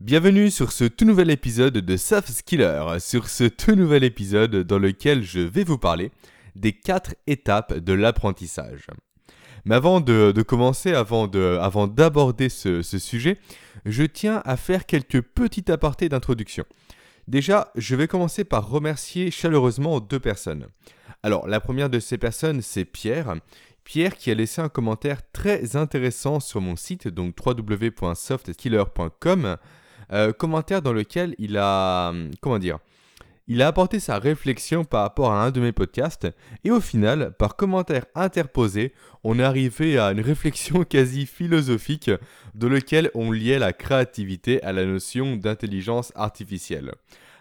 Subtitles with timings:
[0.00, 4.78] Bienvenue sur ce tout nouvel épisode de Soft Skiller, sur ce tout nouvel épisode dans
[4.78, 6.12] lequel je vais vous parler
[6.54, 8.86] des quatre étapes de l'apprentissage.
[9.64, 13.38] Mais avant de, commencer, avant, d'aborder ce, sujet,
[13.86, 16.62] je tiens à faire quelques petits apartés d'introduction.
[17.26, 20.68] Déjà, je vais commencer par remercier chaleureusement deux personnes.
[21.24, 23.34] Alors, la première de ces personnes, c'est Pierre.
[23.82, 29.56] Pierre qui a laissé un commentaire très intéressant sur mon site, donc www.softskiller.com,
[30.12, 32.78] euh, commentaire dans lequel il a, hum, comment dire,
[33.50, 36.28] il a apporté sa réflexion par rapport à un de mes podcasts,
[36.64, 38.92] et au final, par commentaire interposé,
[39.24, 42.10] on est arrivé à une réflexion quasi philosophique
[42.54, 46.92] dans lequel on liait la créativité à la notion d'intelligence artificielle.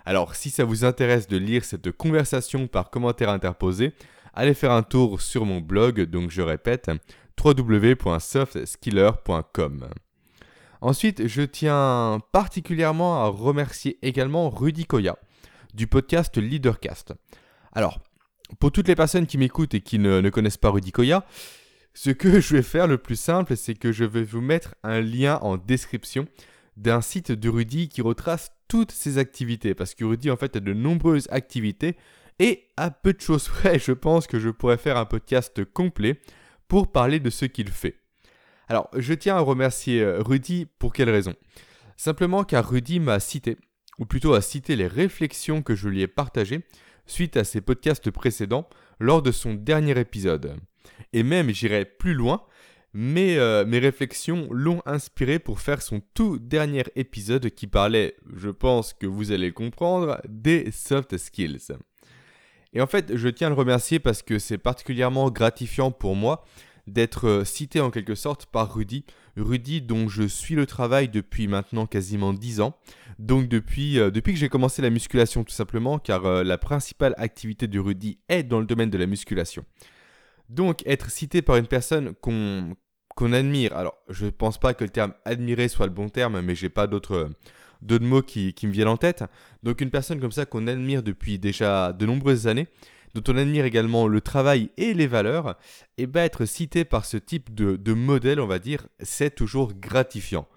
[0.06, 3.92] Alors si ça vous intéresse de lire cette conversation par commentaire interposé,
[4.34, 6.90] allez faire un tour sur mon blog, donc je répète,
[7.44, 9.90] www.softskiller.com.
[10.82, 15.18] Ensuite, je tiens particulièrement à remercier également Rudy Koya
[15.74, 17.14] du podcast Leadercast.
[17.72, 18.00] Alors,
[18.60, 21.26] pour toutes les personnes qui m'écoutent et qui ne, connaissent pas Rudy Koya,
[21.94, 25.02] ce que je vais faire le plus simple, c'est que je vais vous mettre un
[25.02, 26.28] lien en description
[26.76, 29.74] d'un site de Rudy qui retrace toutes ses activités.
[29.74, 31.98] Parce que Rudy, en fait, a de nombreuses activités.
[32.40, 36.22] Et à peu de choses près, je pense que je pourrais faire un podcast complet
[36.68, 37.96] pour parler de ce qu'il fait.
[38.68, 41.34] Alors, je tiens à remercier euh, Rudy pour quelle raison?
[41.96, 43.58] Simplement car Rudy m'a cité,
[43.98, 46.66] ou plutôt a cité les réflexions que je lui ai partagées
[47.06, 48.68] suite à ses podcasts précédents
[49.00, 50.58] lors de son dernier épisode.
[51.14, 52.44] Et même, j'irai plus loin,
[52.94, 58.50] mais euh, mes réflexions l'ont inspiré pour faire son tout dernier épisode qui parlait, je
[58.50, 61.72] pense que vous allez comprendre, des soft skills.
[62.74, 66.44] Et en fait, je tiens à le remercier parce que c'est particulièrement gratifiant pour moi
[66.88, 69.06] d'être euh, cité en quelque sorte par Rudy.
[69.36, 72.76] Rudy dont je suis le travail depuis maintenant quasiment 10 ans.
[73.20, 77.14] Donc depuis, euh, depuis que j'ai commencé la musculation tout simplement, car euh, la principale
[77.18, 79.66] activité de Rudy est dans le domaine de la musculation.
[80.50, 84.90] Donc être cité par une personne qu'on admire, alors je ne pense pas que le
[84.90, 87.30] terme admirer soit le bon terme, mais j'ai pas d'autres
[88.00, 89.26] mots qui, qui me viennent en tête.
[89.64, 92.68] Donc une personne comme ça qu'on admire depuis déjà de nombreuses années,
[93.14, 95.56] dont on admire également le travail et les valeurs,
[95.98, 100.48] et bien être cité par ce type de, modèle, on va dire, c'est toujours gratifiant.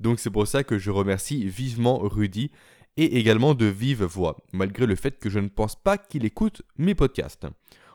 [0.00, 2.50] Donc c'est pour ça que je remercie vivement Rudy
[2.96, 6.62] et également de vive voix, malgré le fait que je ne pense pas qu'il écoute
[6.76, 7.46] mes podcasts.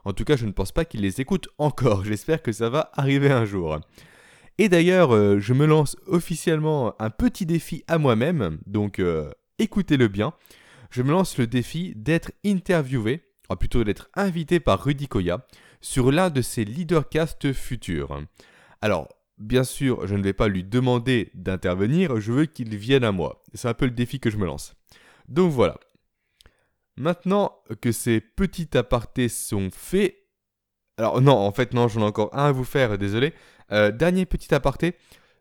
[0.06, 2.04] En tout cas, je ne pense pas qu'il les écoute encore.
[2.06, 3.80] J'espère que ça va arriver un jour.
[4.58, 10.08] Et d'ailleurs, euh, je me lance officiellement un petit défi à moi-même, donc euh, écoutez-le
[10.08, 10.34] bien.
[10.92, 13.24] Je me lance le défi d'être interviewé
[13.56, 15.46] plutôt d'être invité par Rudy Koya
[15.82, 18.22] sur l'un de ses leadercasts futurs.
[18.82, 23.12] Alors, bien sûr, je ne vais pas lui demander d'intervenir, je veux qu'il vienne à
[23.12, 23.42] moi.
[23.54, 24.76] C'est un peu le défi que je me lance.
[25.28, 25.78] Donc voilà.
[26.96, 30.16] Maintenant que ces petits apartés sont faits,
[30.98, 33.34] alors non, en fait non, j'en ai encore un à vous faire, désolé.
[33.72, 34.96] Euh, dernier petit aparté,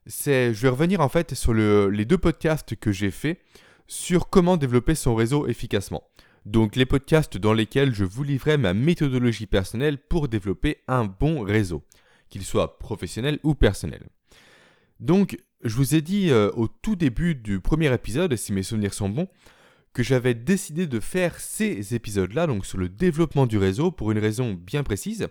[0.07, 3.39] c'est, je vais revenir en fait sur les deux podcasts que j'ai faits
[3.87, 6.03] sur comment développer son réseau efficacement
[6.45, 11.43] donc les podcasts dans lesquels je vous livrais ma méthodologie personnelle pour développer un bon
[11.43, 11.83] réseau,
[12.29, 14.09] qu'il soit professionnel ou personnel.
[15.01, 18.95] Donc je vous ai dit euh, au tout début du premier épisode, si mes souvenirs
[18.95, 19.29] sont bons,
[19.93, 24.19] que j'avais décidé de faire ces épisodes-là, donc sur le développement du réseau, pour une
[24.19, 25.29] raison bien précise,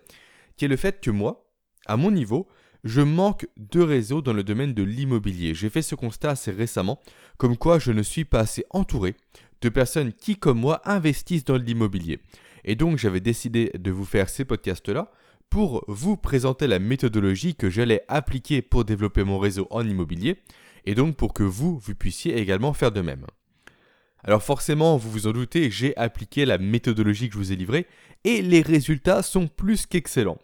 [0.55, 1.51] qui est le fait que moi,
[1.87, 2.47] à mon niveau,
[2.83, 5.53] je manque de réseau dans le domaine de l'immobilier.
[5.53, 6.99] J'ai fait ce constat assez récemment,
[7.37, 9.15] comme quoi je ne suis pas assez entouré
[9.61, 12.19] de personnes qui, comme moi, investissent dans l'immobilier.
[12.63, 15.11] Et donc j'avais décidé de vous faire ces podcasts-là
[15.49, 20.37] pour vous présenter la méthodologie que j'allais appliquer pour développer mon réseau en immobilier,
[20.85, 23.25] et donc pour que vous, vous puissiez également faire de même.
[24.23, 27.87] Alors forcément, vous vous en doutez, j'ai appliqué la méthodologie que je vous ai livrée,
[28.23, 30.39] et les résultats sont plus qu'excellents.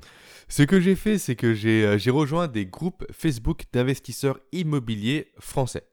[0.49, 5.83] Ce que j'ai fait, c'est que j'ai euh, rejoint des groupes Facebook d'investisseurs immobiliers français.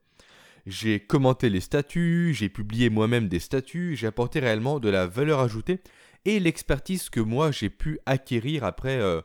[0.66, 5.40] J'ai commenté les statuts, j'ai publié moi-même des statuts, j'ai apporté réellement de la valeur
[5.40, 5.80] ajoutée
[6.24, 9.20] et l'expertise que moi j'ai pu acquérir après, euh,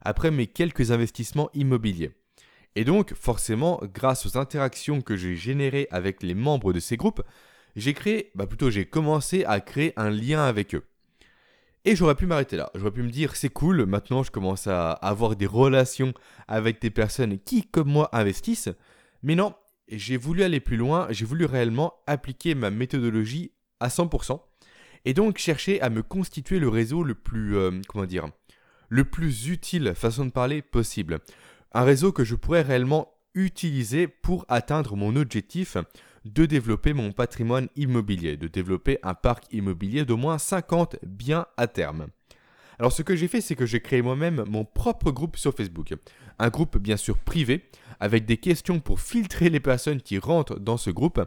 [0.00, 2.10] après mes quelques investissements immobiliers.
[2.76, 7.22] Et donc, forcément, grâce aux interactions que j'ai générées avec les membres de ces groupes,
[7.76, 10.84] j'ai créé, bah plutôt j'ai commencé à créer un lien avec eux.
[11.84, 12.70] Et j'aurais pu m'arrêter là.
[12.74, 16.12] J'aurais pu me dire, c'est cool, maintenant je commence à avoir des relations
[16.46, 18.70] avec des personnes qui, comme moi, investissent.
[19.22, 19.54] Mais non,
[19.90, 24.40] j'ai voulu aller plus loin, j'ai voulu réellement appliquer ma méthodologie à 100%
[25.04, 28.28] et donc chercher à me constituer le réseau le plus euh, comment dire
[28.90, 31.20] le plus utile façon de parler possible.
[31.72, 35.76] Un réseau que je pourrais réellement utiliser pour atteindre mon objectif
[36.24, 41.68] de développer mon patrimoine immobilier, de développer un parc immobilier d'au moins 50 biens à
[41.68, 42.08] terme.
[42.78, 45.94] Alors ce que j'ai fait, c'est que j'ai créé moi-même mon propre groupe sur Facebook.
[46.42, 47.66] Un groupe bien sûr privé,
[48.00, 51.20] avec des questions pour filtrer les personnes qui rentrent dans ce groupe,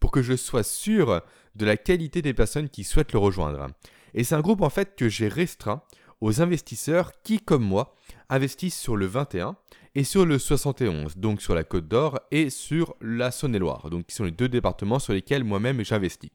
[0.00, 1.22] pour que je sois sûr
[1.54, 3.68] de la qualité des personnes qui souhaitent le rejoindre.
[4.12, 5.82] Et c'est un groupe en fait que j'ai restreint
[6.20, 7.94] aux investisseurs qui, comme moi,
[8.28, 9.54] investissent sur le 21
[9.94, 14.16] et sur le 71, donc sur la Côte d'Or et sur la Saône-et-Loire, donc qui
[14.16, 16.30] sont les deux départements sur lesquels moi-même j'investis.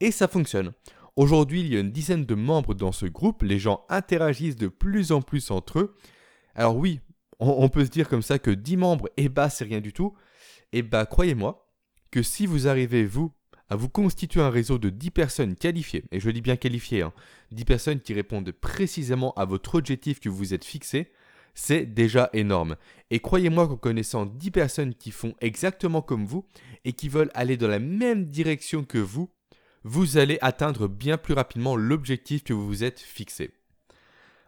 [0.00, 0.72] Et ça fonctionne.
[1.14, 4.66] Aujourd'hui, il y a une dizaine de membres dans ce groupe, les gens interagissent de
[4.66, 5.96] plus en plus entre eux.
[6.56, 6.98] Alors oui,
[7.40, 9.92] on, peut se dire comme ça que 10 membres, et eh bah c'est rien du
[9.92, 10.14] tout.
[10.72, 11.70] Et eh bah croyez-moi
[12.10, 13.32] que si vous arrivez, vous,
[13.68, 17.12] à vous constituer un réseau de 10 personnes qualifiées, et je dis bien qualifiées, hein,
[17.52, 21.10] 10 personnes qui répondent précisément à votre objectif que vous êtes fixé,
[21.54, 22.76] c'est déjà énorme.
[23.10, 26.44] Et croyez-moi qu'en connaissant 10 personnes qui font exactement comme vous
[26.84, 29.30] et qui veulent aller dans la même direction que vous,
[29.84, 33.52] vous allez atteindre bien plus rapidement l'objectif que vous vous êtes fixé.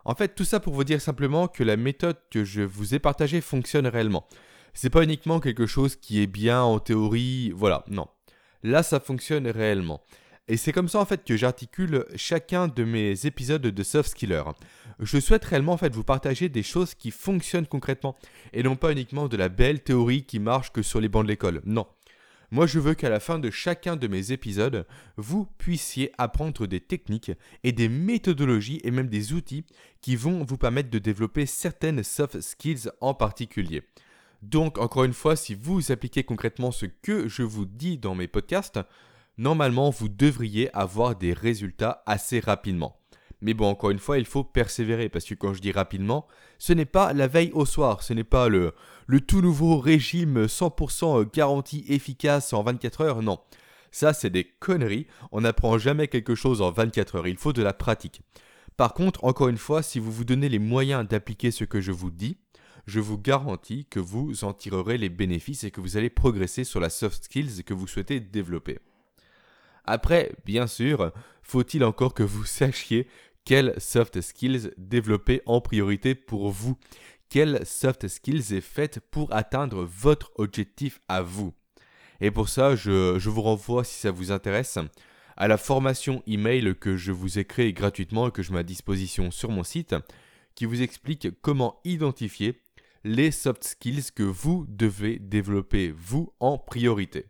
[0.06, 3.00] En fait, tout ça pour vous dire simplement que la méthode que je vous ai
[3.00, 4.24] partagée fonctionne réellement.
[4.72, 8.06] C'est pas uniquement quelque chose qui est bien en théorie, voilà, non.
[8.62, 10.00] Là, ça fonctionne réellement.
[10.46, 14.44] Et c'est comme ça en fait que j'articule chacun de mes épisodes de Soft Skiller.
[15.00, 18.14] Je souhaite réellement en fait vous partager des choses qui fonctionnent concrètement
[18.52, 21.30] et non pas uniquement de la belle théorie qui marche que sur les bancs de
[21.30, 21.62] l'école.
[21.64, 21.88] Non.
[22.50, 26.80] Moi je veux qu'à la fin de chacun de mes épisodes, vous puissiez apprendre des
[26.80, 27.32] techniques
[27.64, 29.64] et des méthodologies et même des outils
[30.00, 33.82] qui vont vous permettre de développer certaines soft skills en particulier.
[34.42, 38.28] Donc encore une fois, si vous appliquez concrètement ce que je vous dis dans mes
[38.28, 38.78] podcasts,
[39.38, 43.00] normalement vous devriez avoir des résultats assez rapidement.
[43.40, 46.26] Mais bon, encore une fois, il faut persévérer parce que quand je dis rapidement,
[46.58, 48.72] ce n'est pas la veille au soir, ce n'est pas le,
[49.26, 53.38] tout nouveau régime 100% garanti efficace en 24 heures, non.
[53.90, 57.62] Ça, c'est des conneries, on n'apprend jamais quelque chose en 24 heures, il faut de
[57.62, 58.22] la pratique.
[58.76, 61.92] Par contre, encore une fois, si vous vous donnez les moyens d'appliquer ce que je
[61.92, 62.36] vous dis,
[62.86, 66.80] je vous garantis que vous en tirerez les bénéfices et que vous allez progresser sur
[66.80, 68.78] la soft skills que vous souhaitez développer.
[69.84, 71.12] Après, bien sûr,
[71.42, 73.08] faut-il encore que vous sachiez
[73.46, 76.76] quelles soft skills développer en priorité pour vous?
[77.30, 81.54] Quelles soft skills est faite pour atteindre votre objectif à vous?
[82.20, 84.78] Et pour ça, je, je vous renvoie, si ça vous intéresse,
[85.36, 88.64] à la formation email que je vous ai créée gratuitement et que je mets à
[88.64, 89.94] disposition sur mon site,
[90.56, 92.60] qui vous explique comment identifier
[93.04, 97.26] les soft skills que vous devez développer vous en priorité.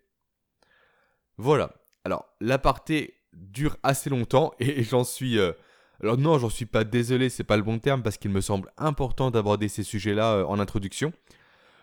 [1.36, 1.74] Voilà,
[2.04, 5.38] alors, l'aparté dure assez longtemps et j'en suis.
[5.38, 5.52] Euh,
[6.02, 8.70] alors, non, j'en suis pas désolé, c'est pas le bon terme parce qu'il me semble
[8.76, 11.12] important d'aborder ces sujets-là euh, en introduction.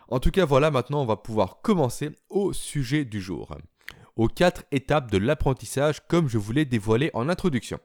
[0.08, 3.56] En tout cas, voilà, maintenant on va pouvoir commencer au sujet du jour.
[4.16, 7.80] Aux quatre étapes de l'apprentissage comme je vous l'ai dévoilé en introduction.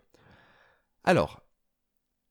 [1.03, 1.41] Alors,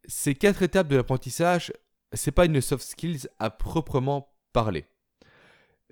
[0.07, 1.73] ces quatre étapes de l'apprentissage,
[2.13, 4.85] c'est pas une soft skills à proprement parler.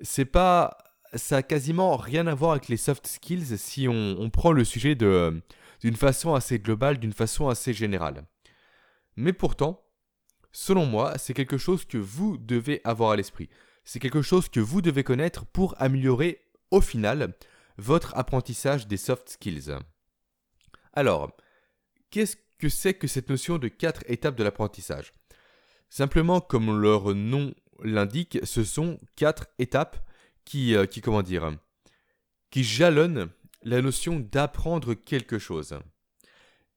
[0.03, 0.77] C'est pas
[1.15, 4.95] ça a quasiment rien à voir avec les soft skills si on, prend le sujet
[5.83, 8.25] d'une façon assez globale, d'une façon assez générale.
[9.17, 9.85] Mais pourtant,
[10.53, 13.49] selon moi, c'est quelque chose que vous devez avoir à l'esprit.
[13.85, 17.35] C'est quelque chose que vous devez connaître pour améliorer, au final,
[17.79, 19.77] votre apprentissage des soft skills.
[20.93, 21.37] Alors,
[22.11, 25.13] qu'est-ce que c'est que cette notion de quatre étapes de l'apprentissage?
[25.89, 30.05] Simplement, comme leur nom l'indique, ce sont quatre étapes
[30.45, 31.57] qui, euh, qui comment dire,
[32.51, 33.29] qui jalonne
[33.67, 35.77] la notion d'apprendre quelque chose.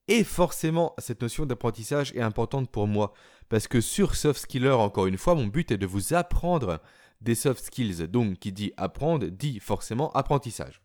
[0.08, 3.12] Et forcément, cette notion d'apprentissage est importante pour moi,
[3.48, 6.80] parce que sur Soft Skiller, encore une fois, mon but est de vous apprendre
[7.20, 8.08] des soft skills.
[8.08, 10.82] Donc, qui dit apprendre, dit forcément apprentissage.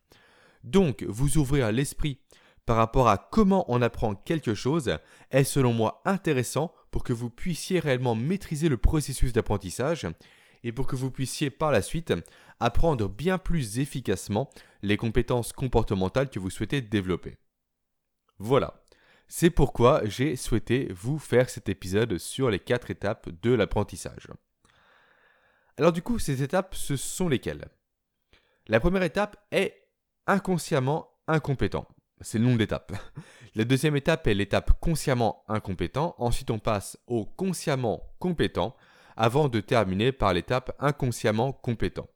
[0.62, 2.20] Donc, vous ouvrir l'esprit
[2.66, 4.98] par rapport à comment on apprend quelque chose
[5.32, 10.06] est selon moi intéressant pour que vous puissiez réellement maîtriser le processus d'apprentissage
[10.64, 12.12] et pour que vous puissiez par la suite
[12.60, 14.50] apprendre bien plus efficacement
[14.82, 17.36] les compétences comportementales que vous souhaitez développer.
[18.38, 18.82] Voilà,
[19.28, 24.28] c'est pourquoi j'ai souhaité vous faire cet épisode sur les quatre étapes de l'apprentissage.
[25.76, 27.68] Alors du coup, ces étapes, ce sont lesquelles?
[28.66, 29.88] La première étape est
[30.26, 31.86] inconsciemment incompétent.
[32.20, 32.92] C'est le nom de l'étape.
[33.54, 36.14] La deuxième étape est l'étape consciemment incompétent.
[36.18, 38.74] Ensuite, on passe au consciemment compétent
[39.16, 42.08] avant de terminer par l'étape inconsciemment compétent.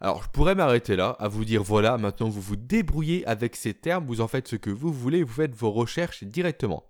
[0.00, 3.74] Alors je pourrais m'arrêter là, à vous dire voilà, maintenant vous vous débrouillez avec ces
[3.74, 6.84] termes, vous en faites ce que vous voulez, vous faites vos recherches directement.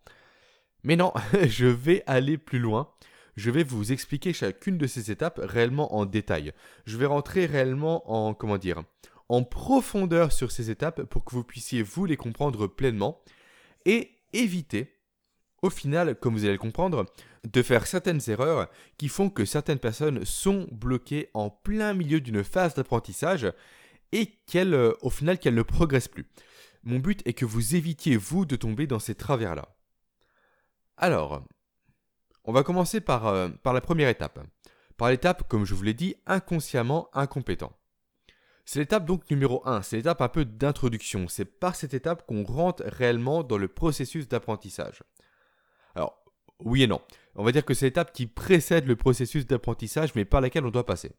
[0.82, 1.12] Mais non,
[1.46, 2.90] je vais aller plus loin.
[3.36, 6.52] Je vais vous expliquer chacune de ces étapes réellement en détail.
[6.86, 8.82] Je vais rentrer réellement en comment dire,
[9.28, 13.22] en profondeur sur ces étapes pour que vous puissiez vous les comprendre pleinement
[13.86, 14.96] et éviter,
[15.62, 17.06] au final, comme vous allez le comprendre,
[17.44, 22.44] de faire certaines erreurs qui font que certaines personnes sont bloquées en plein milieu d'une
[22.44, 23.52] phase d'apprentissage
[24.12, 26.26] et qu'elles, euh, au final, qu'elles ne progressent plus.
[26.82, 29.76] Mon but est que vous évitiez, vous, de tomber dans ces travers-là.
[30.96, 31.44] Alors,
[32.44, 34.38] on va commencer par, euh, par la première étape.
[34.96, 37.72] Par l'étape, comme je vous l'ai dit, inconsciemment incompétent.
[38.64, 41.28] C'est l'étape donc numéro 1, c'est l'étape un peu d'introduction.
[41.28, 45.02] C'est par cette étape qu'on rentre réellement dans le processus d'apprentissage.
[46.60, 47.00] Oui et non.
[47.34, 50.70] On va dire que c'est l'étape qui précède le processus d'apprentissage, mais par laquelle on
[50.70, 51.12] doit passer.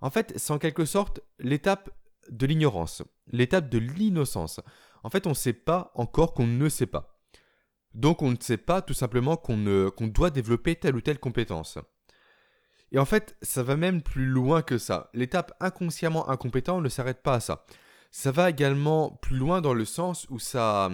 [0.00, 1.90] En fait, c'est en quelque sorte l'étape
[2.28, 4.60] de l'ignorance, l'étape de l'innocence.
[5.02, 7.18] En fait, on ne sait pas encore qu'on ne sait pas.
[7.94, 9.56] Donc on ne sait pas tout simplement qu'on
[10.08, 11.78] doit développer telle ou telle compétence.
[12.90, 15.10] Et en fait, ça va même plus loin que ça.
[15.14, 17.64] L'étape inconsciemment incompétent ne s'arrête pas à ça.
[18.10, 20.90] Ça va également plus loin dans le sens où ça,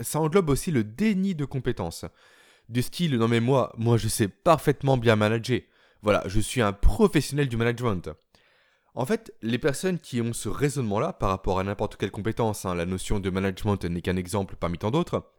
[0.00, 2.04] ça englobe aussi le déni de compétences.
[2.70, 5.60] Du style, non mais moi, moi je sais parfaitement bien manager.
[6.02, 8.10] Voilà, je suis un professionnel du management.
[8.94, 12.76] En fait, les personnes qui ont ce raisonnement-là par rapport à n'importe quelle compétence, hein,
[12.76, 15.32] la notion de management n'est qu'un exemple parmi tant d'autres,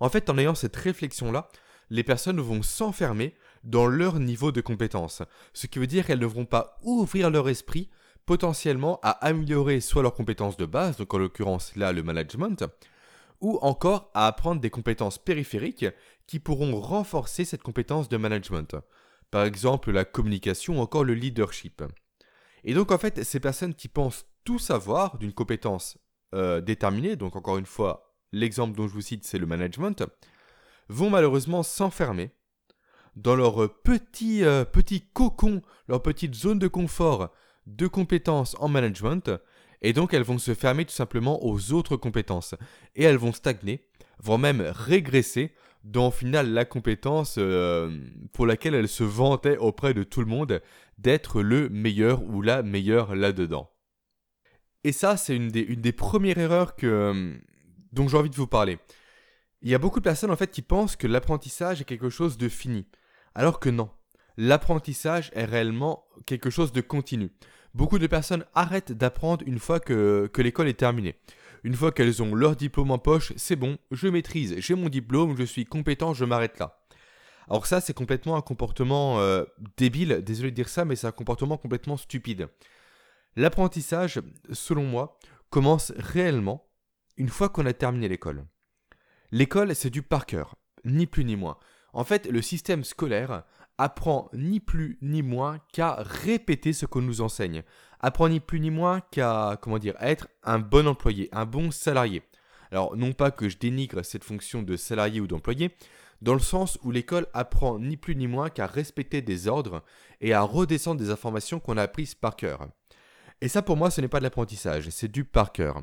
[0.00, 1.48] en fait, en ayant cette réflexion-là,
[1.90, 5.20] les personnes vont s'enfermer dans leur niveau de compétence.
[5.52, 7.90] Ce qui veut dire qu'elles ne vont pas ouvrir leur esprit
[8.24, 12.64] potentiellement à améliorer soit leurs compétences de base, donc en l'occurrence là le management,
[13.40, 15.86] ou encore à apprendre des compétences périphériques
[16.30, 18.76] qui pourront renforcer cette compétence de management.
[19.32, 21.82] Par exemple la communication ou encore le leadership.
[22.62, 25.98] Et donc en fait, ces personnes qui pensent tout savoir d'une compétence
[26.32, 30.04] euh, déterminée, donc encore une fois, l'exemple dont je vous cite c'est le management,
[30.88, 32.30] vont malheureusement s'enfermer
[33.16, 37.30] dans leur petit, euh, petit cocon, leur petite zone de confort
[37.66, 39.32] de compétences en management,
[39.82, 42.54] et donc elles vont se fermer tout simplement aux autres compétences,
[42.94, 43.88] et elles vont stagner,
[44.20, 45.52] voire même régresser
[45.84, 47.90] dans au la compétence euh,
[48.32, 50.60] pour laquelle elles se vantaient auprès de tout le monde
[50.98, 53.70] d'être le meilleur ou la meilleure là-dedans.
[54.84, 57.34] Et ça, c'est une des, une des premières erreurs que, euh,
[57.92, 58.78] dont j'ai envie de vous parler.
[59.62, 62.38] Il y a beaucoup de personnes en fait qui pensent que l'apprentissage est quelque chose
[62.38, 62.86] de fini.
[63.34, 63.90] Alors que non,
[64.36, 67.30] l'apprentissage est réellement quelque chose de continu.
[67.74, 71.16] Beaucoup de personnes arrêtent d'apprendre une fois que, l'école est terminée.
[71.62, 75.36] Une fois qu'elles ont leur diplôme en poche, c'est bon, je maîtrise, j'ai mon diplôme,
[75.36, 76.80] je suis compétent, je m'arrête là.
[77.48, 79.44] Alors ça, c'est complètement un comportement euh,
[79.76, 82.48] débile, désolé de dire ça, mais c'est un comportement complètement stupide.
[83.36, 84.20] L'apprentissage,
[84.52, 85.18] selon moi,
[85.50, 86.68] commence réellement
[87.16, 88.46] une fois qu'on a terminé l'école.
[89.32, 91.58] L'école, c'est du par cœur, ni plus ni moins.
[91.92, 93.44] En fait, le système scolaire
[93.78, 97.62] apprend ni plus ni moins qu'à répéter ce qu'on nous enseigne.
[98.00, 102.22] Apprend ni plus ni moins qu'à, comment dire, être un bon employé, un bon salarié.
[102.70, 105.74] Alors, non pas que je dénigre cette fonction de salarié ou d'employé,
[106.22, 109.82] dans le sens où l'école apprend ni plus ni moins qu'à respecter des ordres
[110.20, 112.68] et à redescendre des informations qu'on a apprises par cœur.
[113.40, 115.82] Et ça, pour moi, ce n'est pas de l'apprentissage, c'est du par cœur.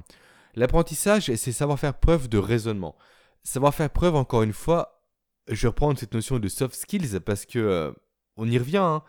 [0.56, 2.96] L'apprentissage, c'est savoir faire preuve de raisonnement.
[3.44, 5.04] Savoir faire preuve, encore une fois,
[5.50, 7.92] je reprends cette notion de soft skills parce que euh,
[8.38, 8.78] on y revient.
[8.78, 9.04] Hein.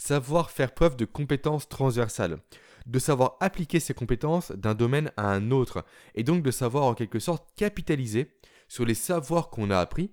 [0.00, 2.38] Savoir faire preuve de compétences transversales,
[2.86, 6.94] de savoir appliquer ces compétences d'un domaine à un autre, et donc de savoir en
[6.94, 8.34] quelque sorte capitaliser
[8.66, 10.10] sur les savoirs qu'on a appris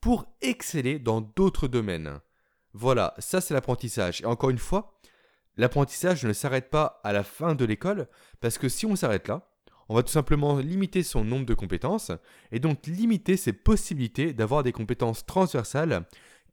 [0.00, 2.20] pour exceller dans d'autres domaines.
[2.72, 4.20] Voilà, ça c'est l'apprentissage.
[4.20, 4.96] Et encore une fois,
[5.56, 8.06] l'apprentissage ne s'arrête pas à la fin de l'école,
[8.40, 9.50] parce que si on s'arrête là,
[9.88, 12.12] on va tout simplement limiter son nombre de compétences
[12.52, 16.06] et donc limiter ses possibilités d'avoir des compétences transversales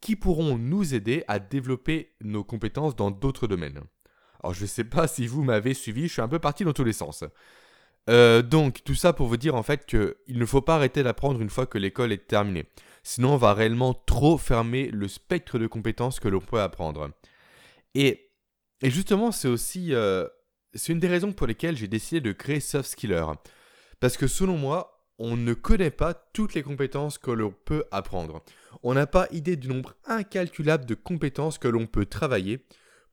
[0.03, 3.79] qui pourront nous aider à développer nos compétences dans d'autres domaines.
[4.43, 6.74] Alors je ne sais pas si vous m'avez suivi, je suis un peu parti dans
[6.74, 7.24] tous les sens.
[8.10, 11.41] Euh, donc tout ça pour vous dire en fait qu'il ne faut pas arrêter d'apprendre
[11.41, 12.65] une fois que l'école est terminée.
[13.01, 17.12] Sinon on va réellement trop fermer le spectre de compétences que l'on peut apprendre.
[17.95, 18.29] Et,
[18.81, 20.27] justement c'est aussi euh,
[20.74, 23.24] c'est une des raisons pour lesquelles j'ai décidé de créer Soft Skiller.
[24.01, 28.43] Parce que selon moi, on ne connaît pas toutes les compétences que l'on peut apprendre.
[28.82, 32.65] On n'a pas idée du nombre incalculable de compétences que l'on peut travailler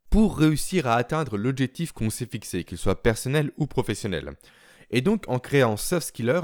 [0.09, 4.33] pour réussir à atteindre l'objectif qu'on s'est fixé, qu'il soit personnel ou professionnel.
[4.91, 6.41] Et donc, en créant Soft Skiller,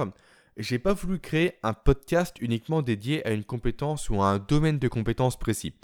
[0.57, 4.79] j'ai pas voulu créer un podcast uniquement dédié à une compétence ou à un domaine
[4.79, 5.75] de compétences précis.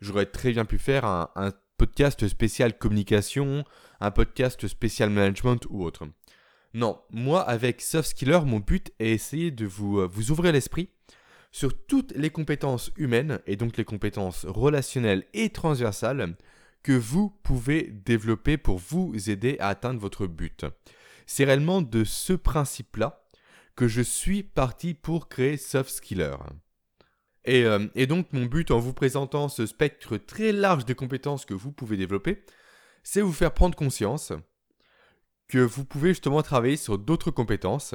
[0.00, 3.64] J'aurais très bien pu faire un, un podcast spécial communication,
[4.00, 6.06] un podcast spécial management ou autre.
[6.74, 10.88] Non, moi avec Soft Skiller, mon but est essayer de vous, euh, vous ouvrir l'esprit
[11.50, 16.34] sur toutes les compétences humaines et donc les compétences relationnelles et transversales
[16.82, 20.64] que vous pouvez développer pour vous aider à atteindre votre but.
[21.26, 23.22] C'est réellement de ce principe-là
[23.76, 26.36] que je suis parti pour créer Soft Skiller.
[27.44, 31.54] Et, euh, donc mon but en vous présentant ce spectre très large de compétences que
[31.54, 32.44] vous pouvez développer,
[33.02, 34.32] c'est vous faire prendre conscience
[35.52, 37.94] que vous pouvez justement travailler sur d'autres compétences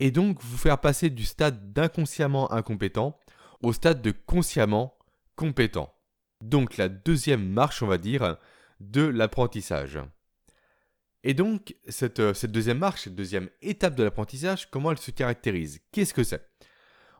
[0.00, 3.18] et donc vous faire passer du stade d'inconsciemment incompétent
[3.62, 4.96] au stade de consciemment
[5.34, 5.92] compétent.
[6.40, 8.38] Donc la deuxième marche, on va dire,
[8.80, 9.98] de l'apprentissage.
[11.22, 15.10] Et donc, cette, euh, cette, deuxième marche, cette deuxième étape de l'apprentissage, comment elle se
[15.10, 15.80] caractérise?
[15.92, 16.48] Qu'est-ce que c'est?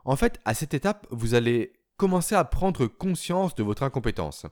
[0.07, 4.47] En fait, à cette étape, vous allez commencer à prendre conscience de votre incompétence.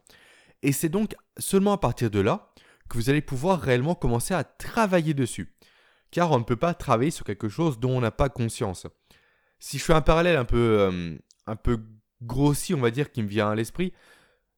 [0.62, 2.52] Et c'est donc seulement à partir de là
[2.88, 5.54] que vous allez pouvoir réellement commencer à travailler dessus.
[6.10, 8.86] Car on ne peut pas travailler sur quelque chose dont on n'a pas conscience.
[9.58, 11.80] Si je fais un parallèle un peu, euh, un peu
[12.22, 13.92] grossi, on va dire, qui me vient à l'esprit,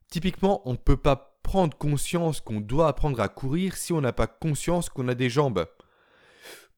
[0.09, 4.13] typiquement, on ne peut pas prendre conscience qu'on doit apprendre à courir si on n'a
[4.13, 5.67] pas conscience qu'on a des jambes.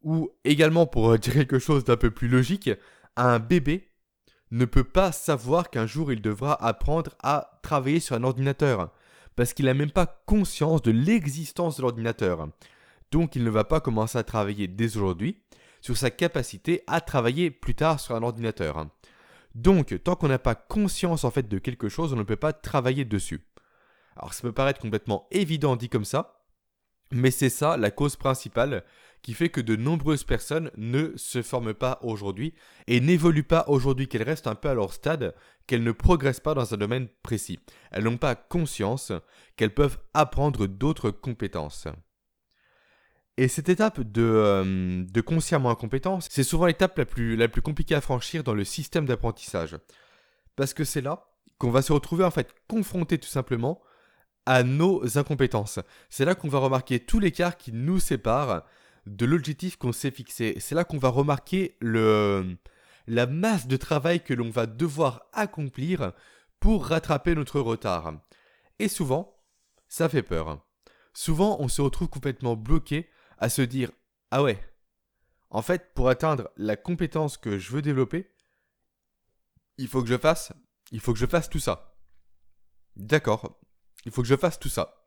[0.02, 2.71] Ou également, pour dire quelque chose d'un peu plus logique,
[3.17, 3.88] un bébé
[4.50, 8.93] ne peut pas savoir qu'un jour il devra apprendre à travailler sur un ordinateur
[9.38, 12.49] parce qu'il n'a même pas conscience de l'existence de l'ordinateur.
[13.12, 15.38] Donc il ne va pas commencer à travailler dès aujourd'hui
[15.80, 18.88] sur sa capacité à travailler plus tard sur un ordinateur.
[19.54, 22.52] Donc tant qu'on n'a pas conscience en fait de quelque chose, on ne peut pas
[22.52, 23.47] travailler dessus.
[24.16, 26.42] Alors ça peut paraître complètement évident dit comme ça,
[27.12, 28.83] mais c'est ça la cause principale
[29.23, 32.55] qui fait que de nombreuses personnes ne se forment pas aujourd'hui
[32.87, 35.35] et n'évoluent pas aujourd'hui, qu'elles restent un peu à leur stade,
[35.67, 37.59] qu'elles ne progressent pas dans un domaine précis.
[37.91, 39.13] Elles n'ont pas conscience
[39.57, 41.89] qu'elles peuvent apprendre d'autres compétences.
[43.37, 47.63] Et cette étape de, euh, de consciemment incompétence, c'est souvent l'étape la plus, la plus
[47.63, 49.77] compliquée à franchir dans le système d'apprentissage.
[50.57, 53.81] Parce que c'est là qu'on va se retrouver en fait confronté tout simplement
[54.45, 55.79] à nos incompétences.
[56.09, 58.65] C'est là qu'on va remarquer tout l'écart qui nous sépare
[59.17, 60.57] de l'objectif qu'on s'est fixé.
[60.59, 62.57] C'est là qu'on va remarquer le,
[63.07, 66.13] la masse de travail que l'on va devoir accomplir
[66.61, 68.15] pour rattraper notre retard.
[68.78, 69.37] Et souvent,
[69.89, 70.65] ça fait peur.
[71.13, 73.91] Souvent, on se retrouve complètement bloqué à se dire
[74.30, 74.61] Ah ouais,
[75.50, 78.30] en fait, pour atteindre la compétence que je veux développer,
[79.78, 80.52] il faut que je fasse,
[80.93, 81.97] il faut que je fasse tout ça.
[82.97, 83.59] D'accord,
[84.04, 84.99] il faut que je fasse tout ça.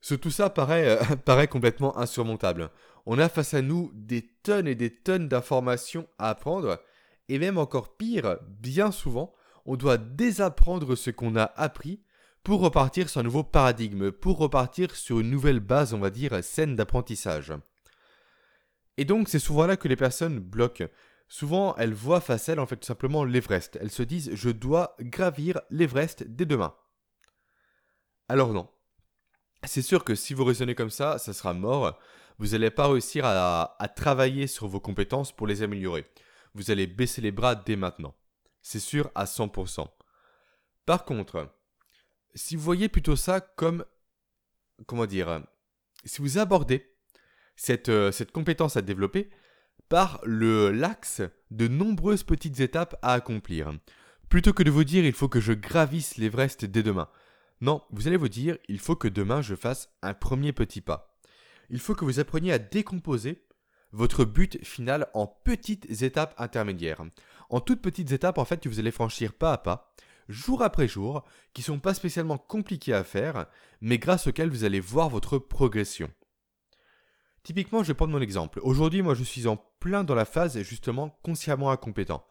[0.00, 2.70] Ce tout ça paraît, euh, paraît complètement insurmontable.
[3.06, 6.80] On a face à nous des tonnes et des tonnes d'informations à apprendre,
[7.28, 9.32] et même encore pire, bien souvent,
[9.64, 12.02] on doit désapprendre ce qu'on a appris
[12.42, 16.42] pour repartir sur un nouveau paradigme, pour repartir sur une nouvelle base, on va dire,
[16.42, 17.52] saine d'apprentissage.
[18.96, 20.88] Et donc c'est souvent là que les personnes bloquent.
[21.28, 23.78] Souvent, elles voient face à elles en fait tout simplement l'Everest.
[23.80, 26.74] Elles se disent je dois gravir l'Everest dès demain.
[28.28, 28.68] Alors non.
[29.64, 31.98] C'est sûr que si vous raisonnez comme ça, ça sera mort.
[32.40, 36.06] Vous n'allez pas réussir à, travailler sur vos compétences pour les améliorer.
[36.54, 38.14] Vous allez baisser les bras dès maintenant.
[38.62, 39.86] C'est sûr à 100%.
[40.86, 41.54] Par contre,
[42.34, 43.84] si vous voyez plutôt ça comme,
[44.86, 45.44] comment dire,
[46.06, 46.90] si vous abordez
[47.56, 49.28] cette, euh, cette compétence à développer
[49.90, 53.70] par le l'axe de nombreuses petites étapes à accomplir,
[54.30, 57.10] plutôt que de vous dire il faut que je gravisse l'Everest dès demain.
[57.60, 61.09] Non, vous allez vous dire il faut que demain je fasse un premier petit pas.
[61.70, 63.46] Il faut que vous appreniez à décomposer
[63.92, 67.02] votre but final en petites étapes intermédiaires.
[67.48, 69.94] En toutes petites étapes en fait que vous allez franchir pas à pas
[70.30, 73.46] jour après jour, qui sont pas spécialement compliqués à faire,
[73.80, 76.10] mais grâce auxquels vous allez voir votre progression.
[77.42, 78.60] Typiquement, je vais prendre mon exemple.
[78.62, 82.24] Aujourd'hui, moi, je suis en plein dans la phase justement consciemment incompétent.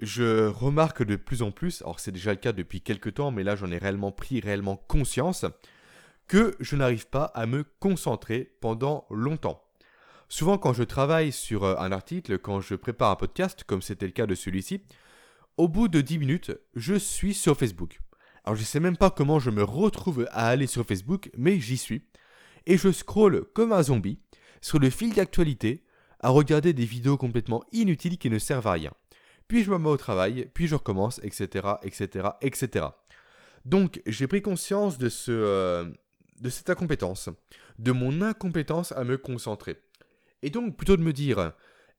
[0.00, 3.44] Je remarque de plus en plus, alors c'est déjà le cas depuis quelques temps, mais
[3.44, 5.44] là j'en ai réellement pris réellement conscience,
[6.28, 9.62] que je n'arrive pas à me concentrer pendant longtemps.
[10.28, 14.06] Souvent quand je travaille sur euh, un article, quand je prépare un podcast, comme c'était
[14.06, 14.82] le cas de celui-ci,
[15.56, 18.00] au bout de 10 minutes, je suis sur Facebook.
[18.44, 21.60] Alors je ne sais même pas comment je me retrouve à aller sur Facebook, mais
[21.60, 22.02] j'y suis.
[22.66, 24.18] Et je scrolle comme un zombie
[24.60, 25.84] sur le fil d'actualité
[26.20, 28.92] à regarder des vidéos complètement inutiles qui ne servent à rien.
[29.46, 32.86] Puis je me mets au travail, puis je recommence, etc., etc., etc.
[33.64, 35.84] Donc j'ai pris conscience de, ce, euh,
[36.40, 37.28] de cette incompétence,
[37.78, 39.80] de mon incompétence à me concentrer.
[40.42, 41.52] Et donc plutôt de me dire,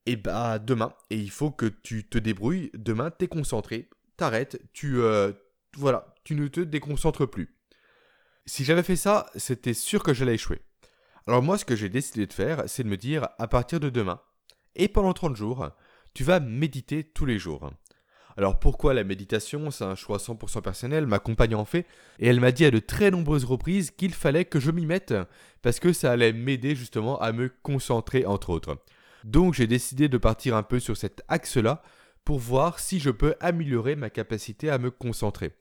[0.05, 4.99] et bah demain, et il faut que tu te débrouilles, demain t'es concentré, t'arrêtes, tu
[4.99, 5.31] euh,
[5.77, 7.55] voilà, tu ne te déconcentres plus.
[8.45, 10.61] Si j'avais fait ça, c'était sûr que j'allais échouer.
[11.27, 13.89] Alors moi ce que j'ai décidé de faire, c'est de me dire à partir de
[13.89, 14.21] demain,
[14.75, 15.69] et pendant 30 jours,
[16.13, 17.71] tu vas méditer tous les jours.
[18.37, 21.85] Alors pourquoi la méditation C'est un choix 100% personnel, ma compagne en fait,
[22.19, 25.13] et elle m'a dit à de très nombreuses reprises qu'il fallait que je m'y mette,
[25.61, 28.77] parce que ça allait m'aider justement à me concentrer entre autres.
[29.23, 31.81] Donc j'ai décidé de partir un peu sur cet axe-là
[32.25, 35.53] pour voir si je peux améliorer ma capacité à me concentrer.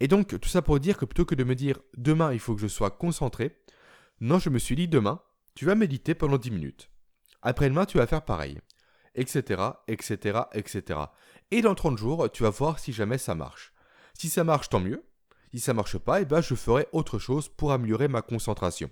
[0.00, 2.54] Et donc tout ça pour dire que plutôt que de me dire demain il faut
[2.54, 3.56] que je sois concentré,
[4.20, 5.20] non je me suis dit demain
[5.54, 6.90] tu vas méditer pendant 10 minutes.
[7.42, 8.58] Après-demain tu vas faire pareil
[9.14, 11.00] etc., etc., etc.
[11.50, 13.72] Et dans 30 jours, tu vas voir si jamais ça marche.
[14.14, 15.04] Si ça marche, tant mieux.
[15.52, 18.90] Si ça marche pas, eh ben, je ferai autre chose pour améliorer ma concentration.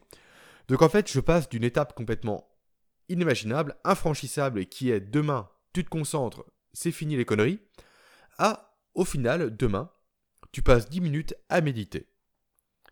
[0.69, 2.49] Donc en fait, je passe d'une étape complètement
[3.09, 7.61] inimaginable, infranchissable, qui est demain, tu te concentres, c'est fini les conneries,
[8.38, 9.91] à, au final, demain,
[10.53, 12.09] tu passes 10 minutes à méditer.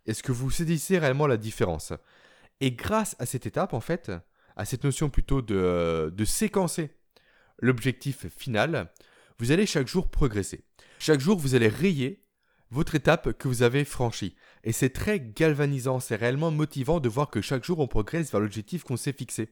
[0.07, 1.93] Est-ce que vous saisissez réellement la différence?
[2.61, 4.11] Et grâce à cette étape, en fait,
[4.57, 6.91] à cette notion plutôt de, de séquencer
[7.59, 8.93] l'objectif final,
[9.41, 10.65] vous allez chaque jour progresser.
[10.99, 12.23] Chaque jour, vous allez rayer
[12.71, 14.37] votre étape que vous avez franchie.
[14.65, 18.41] Et c'est très galvanisant, c'est réellement motivant de voir que chaque jour on progresse vers
[18.41, 19.49] l'objectif qu'on s'est fixé.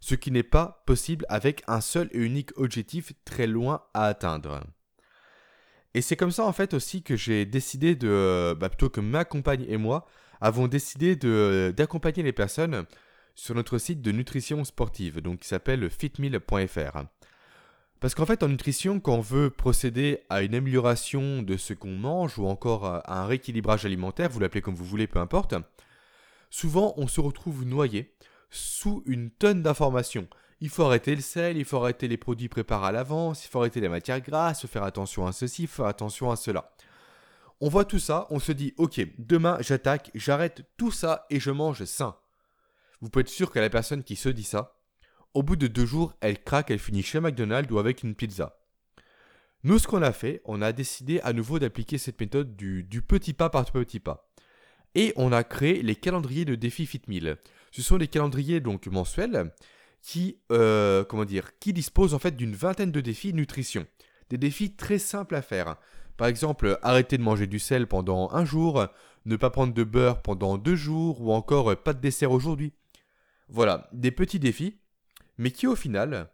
[0.00, 4.64] Ce qui n'est pas possible avec un seul et unique objectif très loin à atteindre.
[5.94, 9.24] Et c'est comme ça en fait aussi que j'ai décidé de, bah, plutôt que ma
[9.24, 10.06] compagne et moi,
[10.40, 11.14] avons décidé
[11.72, 12.84] d'accompagner les personnes
[13.36, 17.04] sur notre site de nutrition sportive, donc qui s'appelle fitmeal.fr.
[18.00, 21.96] Parce qu'en fait, en nutrition, quand on veut procéder à une amélioration de ce qu'on
[21.96, 25.54] mange ou encore à un rééquilibrage alimentaire, vous l'appelez comme vous voulez, peu importe,
[26.48, 28.14] souvent on se retrouve noyé
[28.48, 30.28] sous une tonne d'informations.
[30.62, 33.60] Il faut arrêter le sel, il faut arrêter les produits préparés à l'avance, il faut
[33.60, 36.72] arrêter les matières grasses, faire attention à ceci, faire attention à cela.
[37.60, 41.50] On voit tout ça, on se dit, ok, demain j'attaque, j'arrête tout ça et je
[41.50, 42.16] mange sain.
[43.02, 44.79] Vous pouvez être sûr que la personne qui se dit ça,
[45.34, 48.58] au bout de deux jours, elle craque, elle finit chez McDonald's ou avec une pizza.
[49.62, 53.34] Nous, ce qu'on a fait, on a décidé à nouveau d'appliquer cette méthode du, petit
[53.34, 54.32] pas par petit pas.
[54.94, 57.36] Et on a créé les calendriers de défis FitMill.
[57.70, 59.52] Ce sont des calendriers donc mensuels
[60.02, 63.86] qui, euh, comment dire, qui disposent en fait d'une vingtaine de défis nutrition.
[64.30, 65.76] Des défis très simples à faire.
[66.16, 68.86] Par exemple, arrêter de manger du sel pendant un jour,
[69.26, 72.72] ne pas prendre de beurre pendant deux jours, ou encore pas de dessert aujourd'hui.
[73.48, 74.78] Voilà, des petits défis
[75.40, 76.30] mais qui au final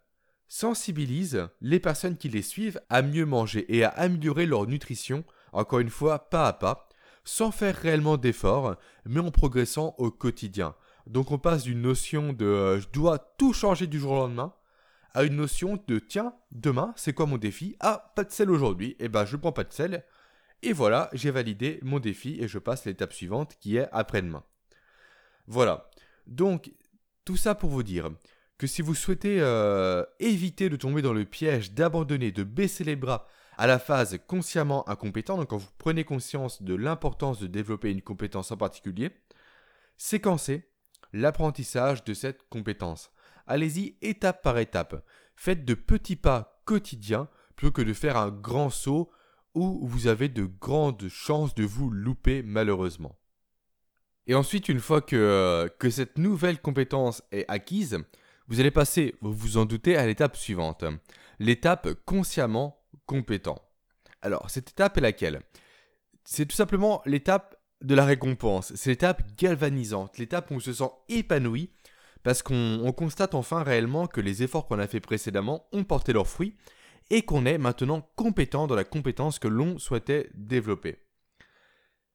[0.49, 5.79] sensibilise les personnes qui les suivent à mieux manger et à améliorer leur nutrition, encore
[5.79, 6.89] une fois pas à pas,
[7.23, 10.75] sans faire réellement d'efforts, mais en progressant au quotidien.
[11.07, 14.53] Donc on passe d'une notion de euh, je dois tout changer du jour au lendemain
[15.15, 17.77] à une notion de tiens, demain, c'est quoi mon défi?
[17.79, 20.05] Ah, pas de sel aujourd'hui, et eh ben je prends pas de sel.
[20.63, 24.43] Et voilà, j'ai validé mon défi et je passe l'étape suivante qui est après-demain.
[25.47, 25.91] Voilà.
[26.27, 26.73] Donc,
[27.25, 28.11] tout ça pour vous dire
[28.59, 32.97] que si vous souhaitez euh, éviter de tomber dans le piège d'abandonner, de baisser les
[32.97, 33.27] bras
[33.59, 38.03] à la phase consciemment incompétent, donc quand vous prenez conscience de l'importance de développer une
[38.03, 39.11] compétence en particulier,
[39.97, 40.69] séquencez
[41.13, 43.11] l'apprentissage de cette compétence.
[43.47, 45.05] Allez-y étape par étape.
[45.37, 49.11] Faites de petits pas quotidiens plutôt que de faire un grand saut
[49.55, 53.19] où vous avez de grandes chances de vous louper malheureusement.
[54.27, 57.99] Et ensuite, une fois que, euh, que cette nouvelle compétence est acquise,
[58.49, 60.85] vous allez passer, vous vous en doutez, à l'étape suivante.
[61.39, 63.59] L'étape consciemment compétent.
[64.23, 65.41] Alors, cette étape est laquelle?
[66.25, 68.75] C'est tout simplement l'étape de la récompense.
[68.75, 71.71] C'est l'étape galvanisante, l'étape où on se sent épanoui
[72.23, 76.27] parce qu'on constate enfin réellement que les efforts qu'on a fait précédemment ont porté leurs
[76.27, 76.57] fruits
[77.11, 80.99] et qu'on est maintenant compétent dans la compétence que l'on souhaitait développer.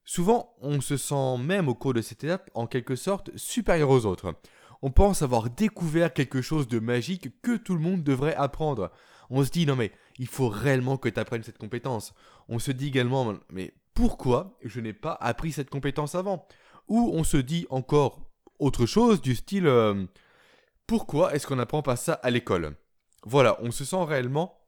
[0.04, 4.06] Souvent, on se sent même au cours de cette étape en quelque sorte supérieur aux
[4.06, 4.36] autres
[4.82, 8.92] on pense avoir découvert quelque chose de magique que tout le monde devrait apprendre.
[9.30, 12.14] On se dit non mais il faut réellement que tu apprennes cette compétence.
[12.50, 16.48] On se dit également mais pourquoi je n'ai pas appris cette compétence avant?
[16.88, 20.06] Ou on se dit encore autre chose du style euh,
[20.88, 22.76] pourquoi est-ce qu'on n'apprend pas ça à l'école?
[23.24, 24.62] Voilà, on se sent réellement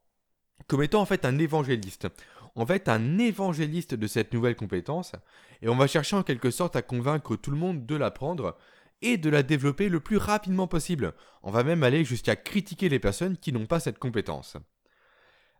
[0.66, 2.08] comme étant en fait un évangéliste.
[2.56, 5.12] En fait, un évangéliste de cette nouvelle compétence,
[5.60, 8.56] et on va chercher en quelque sorte à convaincre tout le monde de l'apprendre,
[9.02, 11.14] et de la développer le plus rapidement possible.
[11.42, 14.56] On va même aller jusqu'à critiquer les personnes qui n'ont pas cette compétence.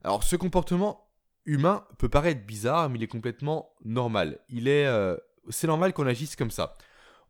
[0.02, 1.10] Alors ce comportement
[1.46, 4.40] humain peut paraître bizarre, mais il est complètement normal.
[4.48, 5.16] Il est, euh,
[5.48, 6.76] c'est normal qu'on agisse comme ça.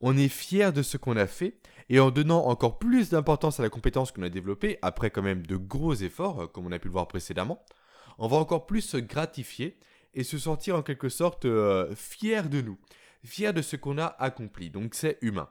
[0.00, 3.62] On est fier de ce qu'on a fait, et en donnant encore plus d'importance à
[3.62, 6.78] la compétence qu'on a développée, après quand même de gros efforts, euh, comme on a
[6.78, 7.64] pu le voir précédemment,
[8.18, 9.78] on va encore plus se gratifier
[10.14, 12.78] et se sentir en quelque sorte euh, fier de nous,
[13.24, 14.70] fier de ce qu'on a accompli.
[14.70, 15.48] Donc c'est humain.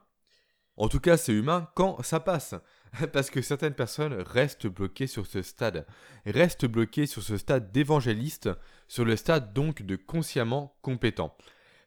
[0.77, 2.55] En tout cas, c'est humain quand ça passe.
[3.13, 5.85] parce que certaines personnes restent bloquées sur ce stade,
[6.25, 8.49] restent bloquées sur ce stade d'évangéliste,
[8.87, 11.35] sur le stade donc de consciemment compétent.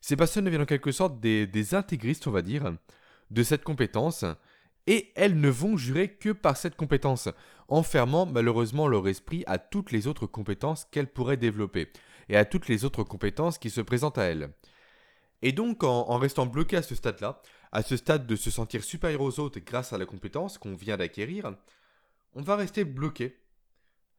[0.01, 2.73] Ces personnes deviennent en quelque sorte des, intégristes, on va dire,
[3.31, 4.25] de cette compétence,
[4.87, 7.29] et elles ne vont jurer que par cette compétence,
[7.69, 11.91] enfermant malheureusement leur esprit à toutes les autres compétences qu'elles pourraient développer,
[12.29, 14.51] et à toutes les autres compétences qui se présentent à elles.
[15.43, 17.41] Et donc, en, restant bloqué à ce stade-là,
[17.73, 20.97] à ce stade de se sentir supérieur aux autres grâce à la compétence qu'on vient
[20.97, 21.55] d'acquérir,
[22.35, 23.39] on va rester bloqué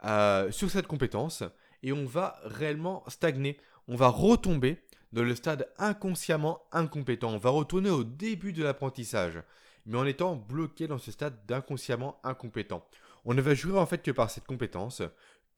[0.06, 1.44] euh, sur cette compétence
[1.84, 3.58] et on va réellement stagner.
[3.88, 7.32] On va retomber dans le stade inconsciemment incompétent.
[7.32, 9.42] On va retourner au début de l'apprentissage,
[9.86, 12.86] mais en étant bloqué dans ce stade d'inconsciemment incompétent.
[13.26, 15.02] On ne va jurer en fait que par cette compétence,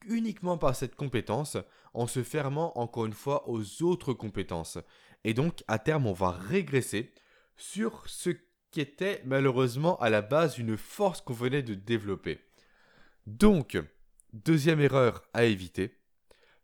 [0.05, 1.57] uniquement par cette compétence,
[1.93, 4.77] en se fermant encore une fois aux autres compétences.
[5.23, 7.11] Et donc, à terme, on va régresser
[7.57, 8.29] sur ce
[8.71, 12.39] qui était malheureusement à la base une force qu'on venait de développer.
[13.27, 13.77] Donc,
[14.33, 15.97] deuxième erreur à éviter,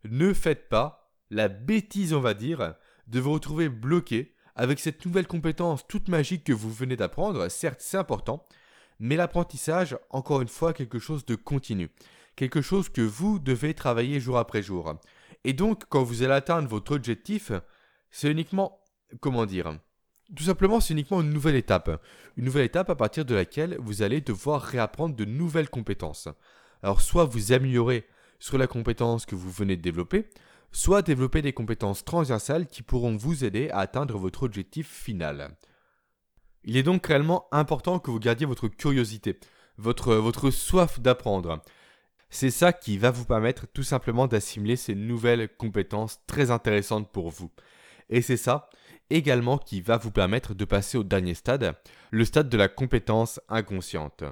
[0.04, 2.74] ne faites pas la bêtise, on va dire,
[3.08, 7.48] de vous retrouver bloqué avec cette nouvelle compétence toute magique que vous venez d'apprendre.
[7.48, 8.46] Certes, c'est important,
[8.98, 11.90] mais l'apprentissage, encore une fois, quelque chose de continu,
[12.36, 14.94] quelque chose que vous devez travailler jour après jour.
[15.44, 17.52] Et donc, quand vous allez atteindre votre objectif,
[18.10, 18.80] c'est uniquement,
[19.20, 19.78] comment dire,
[20.34, 22.02] tout simplement, c'est uniquement une nouvelle étape.
[22.36, 26.28] Une nouvelle étape à partir de laquelle vous allez devoir réapprendre de nouvelles compétences.
[26.82, 28.06] Alors, soit vous améliorez
[28.40, 30.28] sur la compétence que vous venez de développer,
[30.72, 35.56] soit développer des compétences transversales qui pourront vous aider à atteindre votre objectif final.
[36.64, 39.38] Il est donc réellement important que vous gardiez votre curiosité,
[39.78, 41.62] votre, votre soif d'apprendre.
[42.28, 47.30] C'est ça qui va vous permettre tout simplement d'assimiler ces nouvelles compétences très intéressantes pour
[47.30, 47.52] vous.
[48.08, 48.68] Et c'est ça
[49.10, 51.76] également qui va vous permettre de passer au dernier stade,
[52.10, 54.24] le stade de la compétence inconsciente.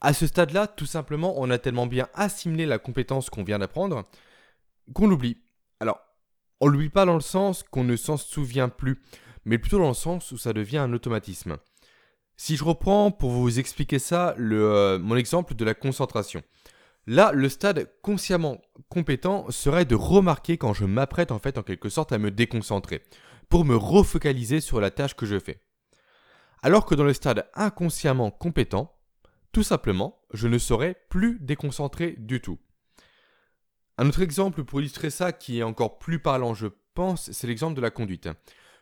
[0.00, 4.04] À ce stade-là, tout simplement, on a tellement bien assimilé la compétence qu'on vient d'apprendre
[4.92, 5.38] qu'on l'oublie.
[5.80, 6.00] Alors,
[6.60, 9.02] on l'oublie pas dans le sens qu'on ne s'en souvient plus,
[9.44, 11.56] mais plutôt dans le sens où ça devient un automatisme.
[12.36, 16.42] Si je reprends pour vous expliquer ça euh, mon exemple de la concentration.
[17.06, 21.88] Là, le stade consciemment compétent serait de remarquer quand je m'apprête en fait en quelque
[21.88, 23.02] sorte à me déconcentrer,
[23.48, 25.60] pour me refocaliser sur la tâche que je fais.
[26.62, 28.92] Alors que dans le stade inconsciemment compétent,
[29.52, 32.58] tout simplement, je ne serais plus déconcentré du tout.
[33.98, 37.76] Un autre exemple pour illustrer ça qui est encore plus parlant, je pense, c'est l'exemple
[37.76, 38.28] de la conduite.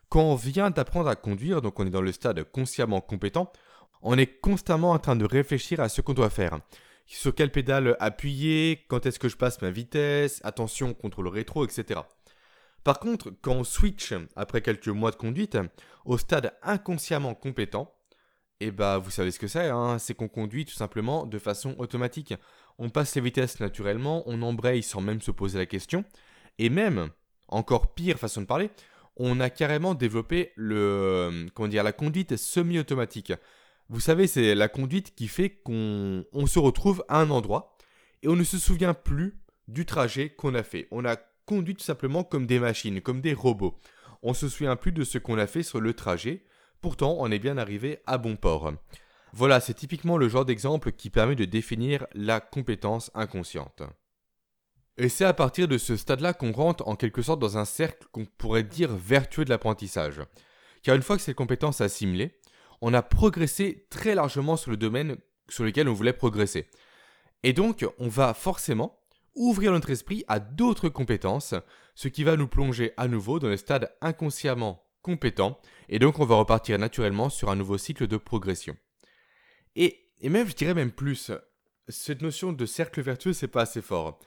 [0.08, 3.52] Quand on vient d'apprendre à conduire, donc on est dans le stade consciemment compétent,
[4.00, 6.58] on est constamment en train de réfléchir à ce qu'on doit faire
[7.06, 11.64] sur quelle pédale appuyer, quand est-ce que je passe ma vitesse, attention contre le rétro,
[11.64, 12.00] etc.
[12.82, 15.58] Par contre, quand on switch après quelques mois de conduite
[16.04, 17.94] au stade inconsciemment compétent,
[18.60, 21.38] et eh bah vous savez ce que c'est, hein, c'est qu'on conduit tout simplement de
[21.38, 22.34] façon automatique.
[22.78, 26.04] On passe les vitesses naturellement, on embraye sans même se poser la question,
[26.58, 27.10] et même,
[27.48, 28.70] encore pire façon de parler,
[29.16, 33.32] on a carrément développé dire, la conduite semi-automatique.
[33.88, 37.76] Vous savez, c'est la conduite qui fait qu'on se retrouve à un endroit
[38.22, 40.88] et on ne se souvient plus du trajet qu'on a fait.
[40.90, 41.16] On a
[41.46, 43.78] conduit tout simplement comme des machines, comme des robots.
[44.22, 46.44] On ne se souvient plus de ce qu'on a fait sur le trajet.
[46.80, 48.72] Pourtant, on est bien arrivé à bon port.
[49.32, 53.82] Voilà, c'est typiquement le genre d'exemple qui permet de définir la compétence inconsciente.
[54.96, 58.06] Et c'est à partir de ce stade-là qu'on rentre en quelque sorte dans un cercle
[58.12, 60.20] qu'on pourrait dire vertueux de l'apprentissage.
[60.82, 62.38] Car une fois que cette compétence assimilée,
[62.86, 65.16] on a progressé très largement sur le domaine
[65.48, 66.68] sur lequel on voulait progresser.
[67.42, 69.00] Et donc, on va forcément
[69.34, 71.54] ouvrir notre esprit à d'autres compétences,
[71.94, 76.26] ce qui va nous plonger à nouveau dans le stade inconsciemment compétent, et donc on
[76.26, 78.76] va repartir naturellement sur un nouveau cycle de progression.
[79.76, 81.32] Et, même, je dirais même plus,
[81.88, 84.18] cette notion de cercle vertueux, c'est pas assez fort.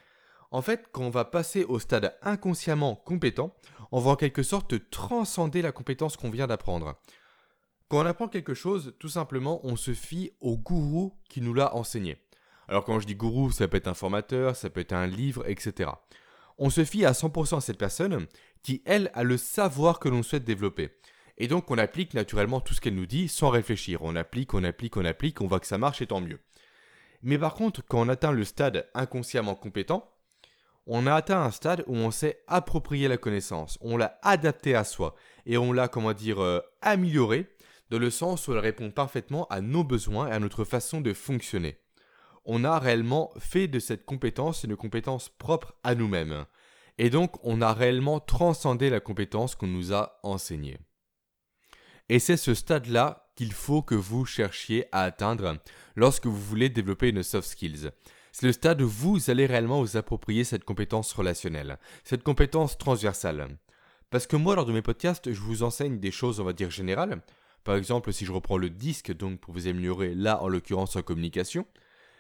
[0.50, 3.56] En fait, quand on va passer au stade inconsciemment compétent,
[3.92, 7.00] on va en quelque sorte transcender la compétence qu'on vient d'apprendre.
[7.90, 11.74] Quand on apprend quelque chose, tout simplement, on se fie au gourou qui nous l'a
[11.74, 12.18] enseigné.
[12.68, 15.48] Alors quand je dis gourou, ça peut être un formateur, ça peut être un livre,
[15.48, 15.92] etc.
[16.58, 18.28] On se fie à 100% à cette personne
[18.62, 20.90] qui, elle, a le savoir que l'on souhaite développer.
[21.38, 24.02] Et donc on applique naturellement tout ce qu'elle nous dit sans réfléchir.
[24.02, 26.40] On applique, on applique, on applique, on voit que ça marche et tant mieux.
[27.22, 30.12] Mais par contre, quand on atteint le stade inconsciemment compétent,
[30.88, 34.84] on a atteint un stade où on sait approprier la connaissance, on l'a adapté à
[34.84, 37.48] soi et on l'a, comment dire, euh, amélioré
[37.90, 41.14] dans le sens où elle répond parfaitement à nos besoins et à notre façon de
[41.14, 41.80] fonctionner.
[42.46, 46.46] On a réellement fait de cette compétence une compétence propre à nous-mêmes.
[46.98, 50.78] Et donc, on a réellement transcendé la compétence qu'on nous a enseignée.
[52.10, 55.58] Et c'est ce stade-là qu'il faut que vous cherchiez à atteindre
[55.96, 57.92] lorsque vous voulez développer une soft skills.
[58.32, 63.58] C'est le stade où vous allez réellement vous approprier cette compétence relationnelle, cette compétence transversale.
[64.10, 66.72] Parce que moi, lors de mes podcasts, je vous enseigne des choses, on va dire,
[66.72, 67.22] générales.
[67.68, 71.02] Par exemple, si je reprends le disque, donc pour vous améliorer, là, en l'occurrence, en
[71.02, 71.68] communication.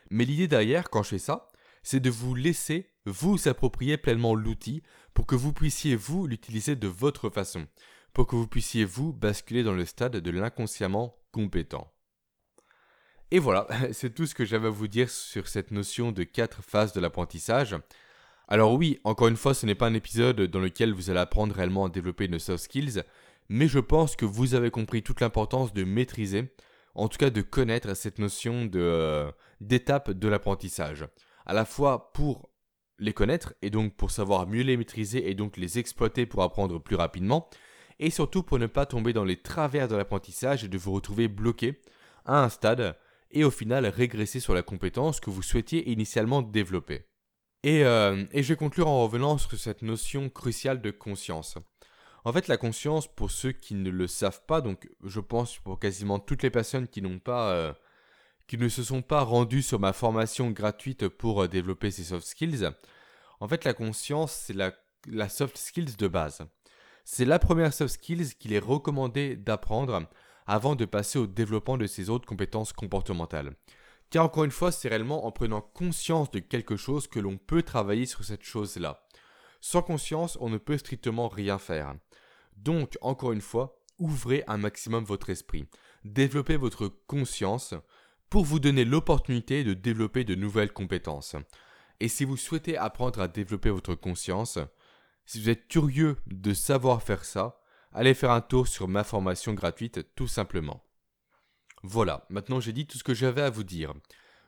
[0.10, 1.48] Mais l'idée derrière, quand je fais ça,
[1.84, 4.84] c'est de vous laisser vous approprier pleinement l'outil
[5.14, 7.66] pour que vous puissiez vous l'utiliser de votre façon,
[8.12, 11.94] pour que vous puissiez vous basculer dans le stade de l'inconsciemment compétent.
[13.32, 16.62] Et voilà, c'est tout ce que j'avais à vous dire sur cette notion de quatre
[16.62, 17.74] phases de l'apprentissage.
[18.50, 21.56] Alors oui, encore une fois, ce n'est pas un épisode dans lequel vous allez apprendre
[21.56, 23.04] réellement à développer une soft skills,
[23.50, 26.54] mais je pense que vous avez compris toute l'importance de maîtriser,
[26.96, 29.32] en tout cas de connaître cette notion de euh,
[29.62, 31.08] d'étape de l'apprentissage
[31.48, 32.52] à la fois pour
[33.00, 36.80] les connaître et donc pour savoir mieux les maîtriser et donc les exploiter pour apprendre
[36.80, 37.50] plus rapidement,
[38.00, 41.28] et surtout pour ne pas tomber dans les travers de l'apprentissage et de vous retrouver
[41.28, 41.82] bloqué
[42.26, 42.98] à un stade
[43.32, 47.06] et au final régresser sur la compétence que vous souhaitiez initialement développer.
[47.64, 51.58] Et, euh, et je vais conclure en revenant sur cette notion cruciale de conscience.
[52.28, 55.80] En fait, la conscience, pour ceux qui ne le savent pas, donc je pense pour
[55.80, 57.74] quasiment toutes les personnes qui n'ont pas euh,
[58.48, 62.28] qui ne se sont pas rendus sur ma formation gratuite pour euh, développer ces soft
[62.28, 62.70] skills,
[63.40, 64.74] en fait la conscience c'est la,
[65.06, 66.42] la soft skills de base.
[67.06, 70.06] C'est la première soft skills qu'il est recommandé d'apprendre
[70.48, 73.54] avant de passer au développement de ces autres compétences comportementales.
[74.10, 77.64] Car encore une fois, c'est réellement en prenant conscience de quelque chose que l'on peut
[77.64, 79.08] travailler sur cette chose-là.
[79.62, 81.96] Sans conscience, on ne peut strictement rien faire.
[82.58, 85.68] Donc, encore une fois, ouvrez un maximum votre esprit.
[86.04, 87.74] Développez votre conscience
[88.30, 91.36] pour vous donner l'opportunité de développer de nouvelles compétences.
[92.00, 94.60] Et si vous souhaitez apprendre à développer votre conscience,
[95.26, 97.60] si vous êtes curieux de savoir faire ça,
[97.92, 100.84] allez faire un tour sur ma formation gratuite tout simplement.
[101.84, 103.94] Voilà, maintenant j'ai dit tout ce que j'avais à vous dire.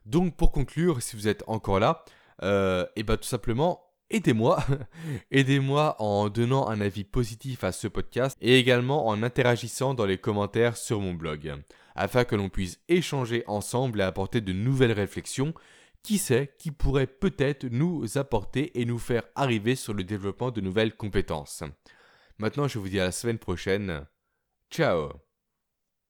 [0.06, 2.04] Donc pour conclure, si vous êtes encore là,
[2.42, 4.64] et euh, eh ben tout simplement, aidez-moi.
[5.32, 10.18] aidez-moi en donnant un avis positif à ce podcast et également en interagissant dans les
[10.18, 11.54] commentaires sur mon blog
[12.00, 15.54] afin que l'on puisse échanger ensemble et apporter de nouvelles réflexions,
[16.02, 20.62] qui sait, qui pourrait peut-être nous apporter et nous faire arriver sur le développement de
[20.62, 21.64] nouvelles compétences.
[22.38, 24.06] Maintenant, je vous dis à la semaine prochaine.
[24.72, 25.29] Ciao